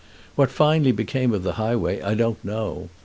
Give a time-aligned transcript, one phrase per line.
[0.35, 2.89] What finally became of the highway I don't know.